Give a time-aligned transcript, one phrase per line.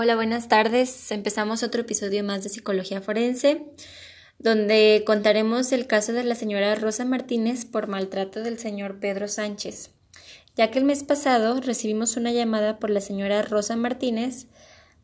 [0.00, 1.10] Hola, buenas tardes.
[1.10, 3.64] Empezamos otro episodio más de Psicología Forense,
[4.38, 9.90] donde contaremos el caso de la señora Rosa Martínez por maltrato del señor Pedro Sánchez,
[10.54, 14.46] ya que el mes pasado recibimos una llamada por la señora Rosa Martínez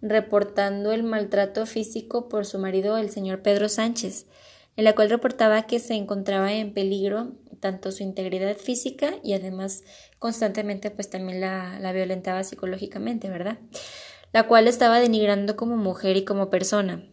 [0.00, 4.26] reportando el maltrato físico por su marido, el señor Pedro Sánchez,
[4.76, 9.82] en la cual reportaba que se encontraba en peligro tanto su integridad física y además
[10.20, 13.58] constantemente pues también la, la violentaba psicológicamente, ¿verdad?
[14.34, 17.04] La cual estaba denigrando como mujer y como persona.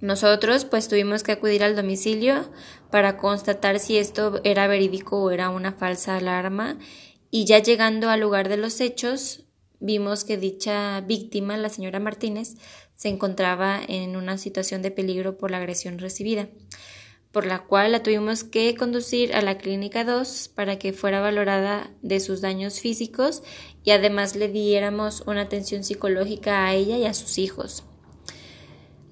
[0.00, 2.50] Nosotros pues tuvimos que acudir al domicilio
[2.90, 6.78] para constatar si esto era verídico o era una falsa alarma
[7.30, 9.44] y ya llegando al lugar de los hechos
[9.78, 12.54] vimos que dicha víctima, la señora Martínez,
[12.94, 16.48] se encontraba en una situación de peligro por la agresión recibida,
[17.32, 21.90] por la cual la tuvimos que conducir a la clínica 2 para que fuera valorada
[22.02, 23.42] de sus daños físicos
[23.82, 27.84] y además le diéramos una atención psicológica a ella y a sus hijos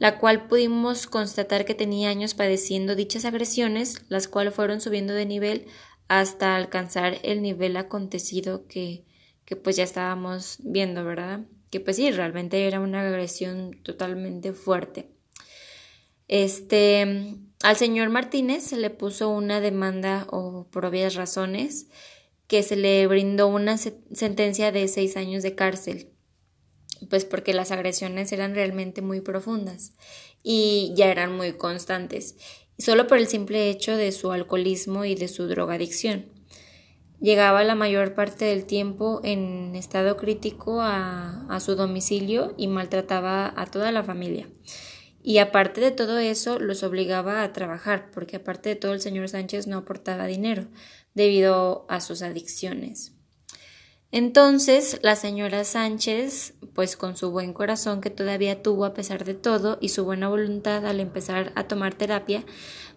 [0.01, 5.27] la cual pudimos constatar que tenía años padeciendo dichas agresiones, las cuales fueron subiendo de
[5.27, 5.67] nivel
[6.09, 9.05] hasta alcanzar el nivel acontecido que,
[9.45, 11.41] que pues ya estábamos viendo, ¿verdad?
[11.69, 15.11] Que pues sí, realmente era una agresión totalmente fuerte.
[16.29, 21.89] Este, al señor Martínez se le puso una demanda o por obvias razones
[22.47, 26.11] que se le brindó una sentencia de seis años de cárcel,
[27.09, 29.93] pues porque las agresiones eran realmente muy profundas
[30.43, 32.37] y ya eran muy constantes,
[32.79, 36.27] solo por el simple hecho de su alcoholismo y de su drogadicción.
[37.21, 43.53] Llegaba la mayor parte del tiempo en estado crítico a, a su domicilio y maltrataba
[43.55, 44.49] a toda la familia.
[45.23, 49.29] Y aparte de todo eso, los obligaba a trabajar, porque aparte de todo el señor
[49.29, 50.69] Sánchez no aportaba dinero
[51.15, 53.13] debido a sus adicciones.
[54.13, 59.35] Entonces, la señora Sánchez, pues con su buen corazón que todavía tuvo a pesar de
[59.35, 62.45] todo y su buena voluntad al empezar a tomar terapia,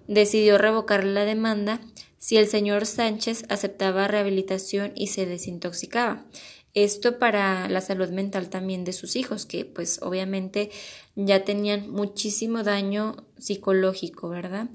[0.08, 1.82] decidió revocar la demanda
[2.18, 6.26] si el señor Sánchez aceptaba rehabilitación y se desintoxicaba.
[6.74, 10.72] Esto para la salud mental también de sus hijos, que pues obviamente
[11.16, 14.70] ya tenían muchísimo daño psicológico, ¿verdad?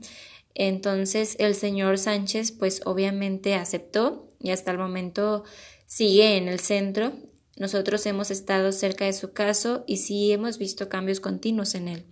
[0.55, 5.45] Entonces el señor Sánchez pues obviamente aceptó y hasta el momento
[5.87, 7.13] sigue en el centro.
[7.57, 12.05] Nosotros hemos estado cerca de su caso y sí hemos visto cambios continuos en él.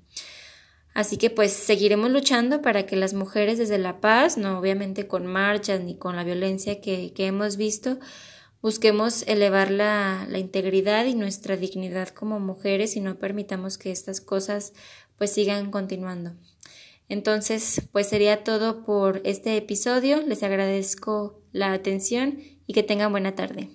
[0.97, 5.27] Así que pues seguiremos luchando para que las mujeres desde la paz, no obviamente con
[5.27, 7.99] marchas ni con la violencia que, hemos visto,
[8.67, 14.73] busquemos elevar la, integridad y nuestra dignidad como mujeres y no permitamos que estas cosas
[15.17, 16.33] pues sigan continuando.
[17.09, 20.21] Entonces, pues sería todo por este episodio.
[20.21, 23.71] Les agradezco la atención y que tengan buena tarde.